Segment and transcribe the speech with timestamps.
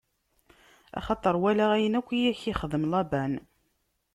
[0.97, 3.33] Axaṭer walaɣ ayen akk i k-ixdem Laban.